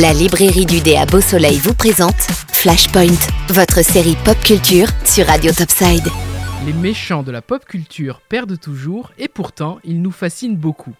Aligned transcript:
La 0.00 0.14
librairie 0.14 0.64
du 0.64 0.80
dé 0.80 0.96
à 0.96 1.04
Beau 1.04 1.20
Soleil 1.20 1.58
vous 1.58 1.74
présente 1.74 2.22
Flashpoint, 2.54 3.18
votre 3.48 3.84
série 3.84 4.16
pop 4.24 4.38
culture 4.42 4.86
sur 5.04 5.26
Radio 5.26 5.52
Topside. 5.52 6.08
Les 6.64 6.72
méchants 6.72 7.22
de 7.22 7.30
la 7.30 7.42
pop 7.42 7.66
culture 7.66 8.22
perdent 8.22 8.58
toujours 8.58 9.12
et 9.18 9.28
pourtant 9.28 9.78
ils 9.84 10.00
nous 10.00 10.10
fascinent 10.10 10.56
beaucoup. 10.56 10.94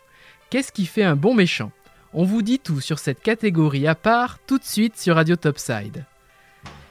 Qu'est-ce 0.50 0.70
qui 0.70 0.84
fait 0.84 1.02
un 1.02 1.16
bon 1.16 1.32
méchant? 1.32 1.72
On 2.12 2.24
vous 2.24 2.42
dit 2.42 2.58
tout 2.58 2.82
sur 2.82 2.98
cette 2.98 3.22
catégorie 3.22 3.86
à 3.86 3.94
part 3.94 4.38
tout 4.46 4.58
de 4.58 4.64
suite 4.64 4.98
sur 4.98 5.14
Radio 5.14 5.36
Topside. 5.36 6.04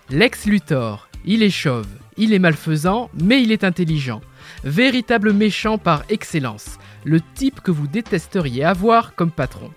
Lex 0.10 0.46
Luthor, 0.46 1.10
il 1.26 1.44
est 1.44 1.52
chauve, 1.52 1.90
il 2.18 2.34
est 2.34 2.40
malfaisant, 2.40 3.12
mais 3.22 3.44
il 3.44 3.52
est 3.52 3.64
intelligent. 3.64 4.22
Véritable 4.64 5.32
méchant 5.32 5.78
par 5.78 6.06
excellence, 6.10 6.80
le 7.04 7.22
type 7.36 7.62
que 7.62 7.70
vous 7.70 7.86
détesteriez 7.86 8.64
avoir 8.64 9.14
comme 9.14 9.30
patron. 9.30 9.70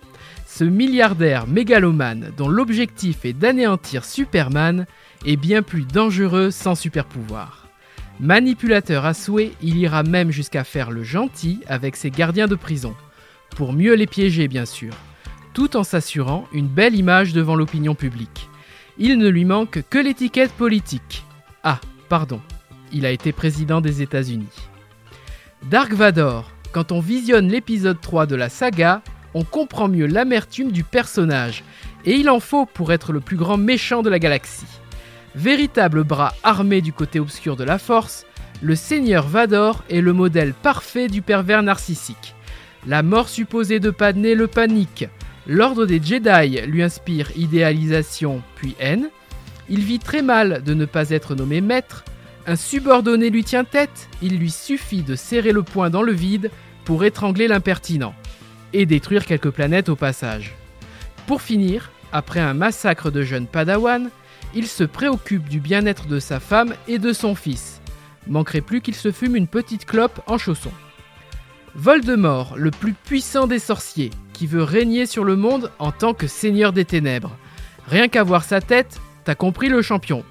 Ce 0.55 0.63
milliardaire 0.63 1.47
mégalomane 1.47 2.31
dont 2.37 2.47
l'objectif 2.47 3.25
est 3.25 3.33
d'anéantir 3.33 4.05
Superman 4.05 4.85
est 5.25 5.35
bien 5.35 5.63
plus 5.63 5.83
dangereux 5.83 6.51
sans 6.51 6.75
super 6.75 7.05
pouvoir. 7.05 7.65
Manipulateur 8.19 9.03
à 9.03 9.15
souhait, 9.15 9.53
il 9.63 9.77
ira 9.77 10.03
même 10.03 10.29
jusqu'à 10.29 10.63
faire 10.63 10.91
le 10.91 11.01
gentil 11.01 11.61
avec 11.65 11.95
ses 11.95 12.11
gardiens 12.11 12.45
de 12.45 12.53
prison, 12.53 12.93
pour 13.55 13.73
mieux 13.73 13.95
les 13.95 14.05
piéger 14.05 14.47
bien 14.47 14.67
sûr, 14.67 14.93
tout 15.55 15.75
en 15.75 15.83
s'assurant 15.83 16.47
une 16.53 16.67
belle 16.67 16.93
image 16.93 17.33
devant 17.33 17.55
l'opinion 17.55 17.95
publique. 17.95 18.47
Il 18.99 19.17
ne 19.17 19.29
lui 19.29 19.45
manque 19.45 19.81
que 19.89 19.97
l'étiquette 19.97 20.53
politique. 20.53 21.23
Ah, 21.63 21.81
pardon, 22.09 22.41
il 22.91 23.07
a 23.07 23.11
été 23.11 23.31
président 23.31 23.81
des 23.81 24.03
États-Unis. 24.03 24.69
Dark 25.71 25.93
Vador, 25.93 26.51
quand 26.73 26.91
on 26.91 26.99
visionne 26.99 27.47
l'épisode 27.47 27.99
3 27.99 28.27
de 28.27 28.35
la 28.35 28.49
saga, 28.49 29.01
on 29.33 29.43
comprend 29.43 29.87
mieux 29.87 30.05
l'amertume 30.05 30.71
du 30.71 30.83
personnage, 30.83 31.63
et 32.05 32.15
il 32.15 32.29
en 32.29 32.39
faut 32.39 32.65
pour 32.65 32.91
être 32.91 33.11
le 33.11 33.19
plus 33.19 33.37
grand 33.37 33.57
méchant 33.57 34.01
de 34.01 34.09
la 34.09 34.19
galaxie. 34.19 34.65
Véritable 35.35 36.03
bras 36.03 36.33
armé 36.43 36.81
du 36.81 36.93
côté 36.93 37.19
obscur 37.19 37.55
de 37.55 37.63
la 37.63 37.79
force, 37.79 38.25
le 38.61 38.75
Seigneur 38.75 39.27
Vador 39.27 39.83
est 39.89 40.01
le 40.01 40.13
modèle 40.13 40.53
parfait 40.53 41.07
du 41.07 41.21
pervers 41.21 41.63
narcissique. 41.63 42.35
La 42.85 43.01
mort 43.01 43.29
supposée 43.29 43.79
de 43.79 43.89
Padmé 43.89 44.35
le 44.35 44.47
panique, 44.47 45.07
l'ordre 45.47 45.85
des 45.85 46.01
Jedi 46.01 46.61
lui 46.67 46.83
inspire 46.83 47.31
idéalisation 47.35 48.41
puis 48.55 48.75
haine, 48.79 49.09
il 49.69 49.79
vit 49.79 49.99
très 49.99 50.21
mal 50.21 50.61
de 50.63 50.73
ne 50.73 50.85
pas 50.85 51.09
être 51.09 51.35
nommé 51.35 51.61
maître, 51.61 52.03
un 52.45 52.55
subordonné 52.57 53.29
lui 53.29 53.43
tient 53.43 53.63
tête, 53.63 54.09
il 54.21 54.37
lui 54.37 54.51
suffit 54.51 55.01
de 55.01 55.15
serrer 55.15 55.53
le 55.53 55.63
poing 55.63 55.89
dans 55.89 56.03
le 56.03 56.11
vide 56.11 56.51
pour 56.83 57.05
étrangler 57.05 57.47
l'impertinent 57.47 58.13
et 58.73 58.85
détruire 58.85 59.25
quelques 59.25 59.51
planètes 59.51 59.89
au 59.89 59.95
passage. 59.95 60.55
Pour 61.27 61.41
finir, 61.41 61.91
après 62.11 62.39
un 62.39 62.53
massacre 62.53 63.11
de 63.11 63.21
jeunes 63.21 63.47
Padawan, 63.47 64.09
il 64.55 64.67
se 64.67 64.83
préoccupe 64.83 65.49
du 65.49 65.59
bien-être 65.59 66.07
de 66.07 66.19
sa 66.19 66.39
femme 66.39 66.75
et 66.87 66.99
de 66.99 67.13
son 67.13 67.35
fils. 67.35 67.81
Manquerait 68.27 68.61
plus 68.61 68.81
qu'il 68.81 68.95
se 68.95 69.11
fume 69.11 69.35
une 69.35 69.47
petite 69.47 69.85
clope 69.85 70.21
en 70.27 70.37
chaussons. 70.37 70.71
Voldemort, 71.75 72.53
le 72.55 72.69
plus 72.69 72.93
puissant 72.93 73.47
des 73.47 73.59
sorciers, 73.59 74.11
qui 74.31 74.45
veut 74.45 74.63
régner 74.63 75.05
sur 75.05 75.23
le 75.23 75.35
monde 75.35 75.71
en 75.79 75.91
tant 75.91 76.13
que 76.13 76.27
seigneur 76.27 76.71
des 76.71 76.85
ténèbres. 76.85 77.35
Rien 77.87 78.07
qu'à 78.07 78.23
voir 78.23 78.43
sa 78.43 78.61
tête, 78.61 79.01
t'as 79.23 79.35
compris 79.35 79.69
le 79.69 79.81
champion. 79.81 80.23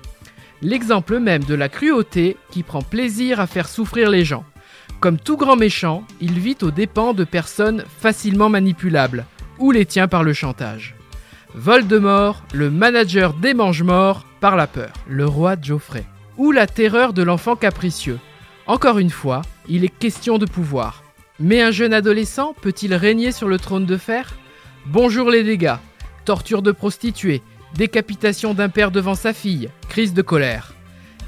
L'exemple 0.61 1.19
même 1.19 1.43
de 1.43 1.55
la 1.55 1.69
cruauté 1.69 2.37
qui 2.51 2.63
prend 2.63 2.83
plaisir 2.83 3.41
à 3.41 3.49
faire 3.49 3.69
souffrir 3.69 4.09
les 4.09 4.25
gens. 4.25 4.45
Comme 5.03 5.19
tout 5.19 5.37
grand 5.37 5.57
méchant, 5.57 6.05
il 6.21 6.39
vit 6.39 6.57
aux 6.63 6.71
dépens 6.71 7.13
de 7.13 7.25
personnes 7.25 7.83
facilement 7.99 8.49
manipulables, 8.49 9.27
ou 9.59 9.73
les 9.73 9.85
tient 9.85 10.07
par 10.07 10.23
le 10.23 10.33
chantage. 10.33 10.95
Voldemort, 11.57 12.45
le 12.55 12.71
manager 12.71 13.35
des 13.35 13.53
mange-morts 13.53 14.25
par 14.39 14.55
la 14.55 14.69
peur, 14.69 14.93
le 15.09 15.27
roi 15.27 15.57
Geoffrey, 15.61 16.05
ou 16.37 16.53
la 16.53 16.69
terreur 16.69 17.15
de 17.15 17.25
l'enfant 17.25 17.57
capricieux. 17.57 18.21
Encore 18.69 19.01
une 19.01 19.11
fois, 19.11 19.43
il 19.69 19.85
est 19.85 19.89
question 19.89 20.39
de 20.39 20.47
pouvoir. 20.47 21.03
Mais 21.41 21.61
un 21.61 21.73
jeune 21.73 21.95
adolescent 21.95 22.55
peut-il 22.63 22.95
régner 22.95 23.33
sur 23.33 23.49
le 23.49 23.59
trône 23.59 23.87
de 23.87 23.97
fer? 23.97 24.37
Bonjour 24.87 25.33
les 25.33 25.43
dégâts, 25.43 25.79
torture 26.25 26.63
de 26.63 26.71
prostituée, 26.71 27.43
décapitation 27.75 28.55
d'un 28.55 28.69
père 28.69 28.93
devant 28.93 29.17
sa 29.17 29.33
fille, 29.33 29.69
crise 29.89 30.15
de 30.15 30.23
colère. 30.23 30.75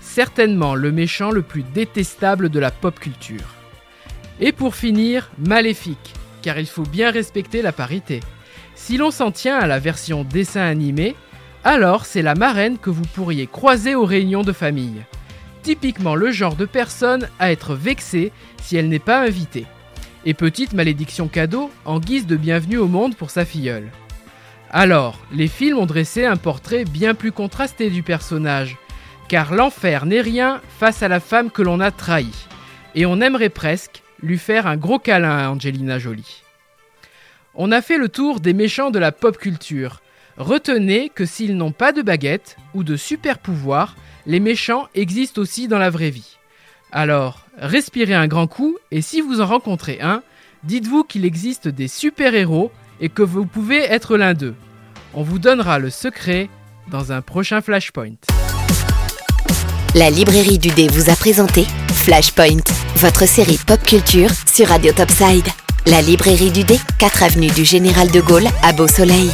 Certainement 0.00 0.76
le 0.76 0.93
méchant 0.93 1.32
le 1.32 1.43
plus 1.43 1.65
détestable 1.65 2.50
de 2.50 2.60
la 2.60 2.70
pop 2.70 3.00
culture. 3.00 3.53
Et 4.41 4.53
pour 4.53 4.75
finir, 4.75 5.31
Maléfique, 5.39 6.15
car 6.43 6.59
il 6.59 6.67
faut 6.67 6.83
bien 6.83 7.11
respecter 7.11 7.62
la 7.62 7.72
parité. 7.72 8.21
Si 8.75 8.97
l'on 8.97 9.11
s'en 9.11 9.31
tient 9.31 9.56
à 9.56 9.67
la 9.67 9.78
version 9.78 10.25
dessin 10.25 10.62
animé, 10.62 11.15
alors 11.62 12.05
c'est 12.05 12.22
la 12.22 12.34
marraine 12.34 12.78
que 12.78 12.91
vous 12.91 13.06
pourriez 13.15 13.47
croiser 13.47 13.94
aux 13.94 14.05
réunions 14.05 14.43
de 14.43 14.53
famille. 14.53 15.03
Typiquement 15.62 16.15
le 16.15 16.31
genre 16.31 16.56
de 16.56 16.67
personne 16.67 17.28
à 17.39 17.50
être 17.50 17.75
vexée 17.75 18.33
si 18.61 18.77
elle 18.77 18.91
n'est 18.91 18.99
pas 18.99 19.21
invitée. 19.21 19.67
Et 20.27 20.34
petite 20.34 20.75
malédiction 20.75 21.28
cadeau 21.28 21.71
en 21.84 22.00
guise 22.00 22.27
de 22.27 22.37
bienvenue 22.37 22.77
au 22.77 22.89
monde 22.89 23.17
pour 23.17 23.31
sa 23.31 23.44
filleule. 23.44 23.91
Alors, 24.71 25.19
les 25.33 25.49
films 25.49 25.78
ont 25.78 25.87
dressé 25.87 26.27
un 26.27 26.37
portrait 26.37 26.84
bien 26.84 27.15
plus 27.15 27.33
contrasté 27.33 27.89
du 27.89 28.03
personnage, 28.03 28.77
car 29.28 29.55
l'enfer 29.55 30.05
n'est 30.05 30.21
rien 30.21 30.61
face 30.78 31.03
à 31.03 31.09
la 31.09 31.21
femme 31.21 31.50
que 31.50 31.62
l'on 31.62 31.81
a 31.81 31.91
trahie. 31.91 32.47
Et 32.94 33.06
on 33.06 33.21
aimerait 33.21 33.49
presque 33.49 34.03
lui 34.22 34.38
faire 34.38 34.66
un 34.66 34.76
gros 34.76 34.98
câlin 34.98 35.38
à 35.38 35.48
Angelina 35.50 35.98
Jolie. 35.98 36.42
On 37.54 37.72
a 37.72 37.82
fait 37.82 37.98
le 37.98 38.08
tour 38.08 38.41
des 38.41 38.52
méchants 38.52 38.91
de 38.91 38.98
la 38.98 39.12
pop 39.12 39.36
culture. 39.38 40.00
Retenez 40.36 41.10
que 41.14 41.25
s'ils 41.25 41.56
n'ont 41.56 41.72
pas 41.72 41.92
de 41.92 42.02
baguette 42.02 42.56
ou 42.75 42.82
de 42.82 42.97
super 42.97 43.38
pouvoir, 43.38 43.97
les 44.26 44.41
méchants 44.41 44.88
existent 44.94 45.41
aussi 45.41 45.69
dans 45.69 45.78
la 45.78 45.91
vraie 45.91 46.10
vie. 46.10 46.38
Alors, 46.91 47.47
respirez 47.58 48.14
un 48.14 48.26
grand 48.26 48.47
coup 48.47 48.76
et 48.91 49.02
si 49.02 49.20
vous 49.20 49.41
en 49.41 49.47
rencontrez 49.47 50.00
un, 50.00 50.22
dites-vous 50.64 51.04
qu'il 51.04 51.25
existe 51.25 51.69
des 51.69 51.88
super-héros 51.88 52.72
et 53.00 53.08
que 53.08 53.22
vous 53.22 53.46
pouvez 53.46 53.81
être 53.81 54.16
l'un 54.16 54.34
d'eux. 54.34 54.54
On 55.12 55.22
vous 55.22 55.38
donnera 55.38 55.78
le 55.78 55.91
secret 55.91 56.48
dans 56.91 57.12
un 57.12 57.22
prochain 57.22 57.60
Flashpoint. 57.60 58.16
La 59.94 60.10
librairie 60.10 60.58
du 60.58 60.70
dé 60.70 60.88
vous 60.88 61.10
a 61.10 61.14
présenté 61.14 61.66
Flashpoint, 62.04 62.60
votre 62.97 63.26
série 63.26 63.59
pop 63.66 63.82
culture 63.82 64.28
sur 64.44 64.69
Radio 64.69 64.92
Topside. 64.92 65.47
La 65.87 66.03
librairie 66.03 66.50
du 66.50 66.62
dé, 66.62 66.78
4 66.98 67.22
avenue 67.22 67.48
du 67.48 67.65
Général 67.65 68.10
de 68.10 68.20
Gaulle 68.20 68.48
à 68.62 68.75
Beau 68.75 68.87
Soleil. 68.87 69.31